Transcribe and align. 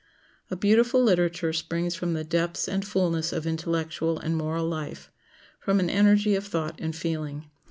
A 0.49 0.55
beautiful 0.55 1.03
literature 1.03 1.53
springs 1.53 1.93
from 1.93 2.13
the 2.13 2.23
depths 2.23 2.67
and 2.67 2.83
fullness 2.83 3.31
of 3.31 3.45
intellectual 3.45 4.17
and 4.17 4.35
moral 4.35 4.65
life, 4.65 5.11
from 5.59 5.79
an 5.79 5.91
energy 5.91 6.33
of 6.33 6.47
thought 6.47 6.73
and 6.79 6.95
feeling. 6.95 7.51